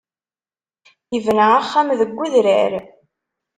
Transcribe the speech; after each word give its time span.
Yebna 1.13 1.45
axxam 1.57 1.87
deg 1.99 2.11
udrar. 2.23 2.73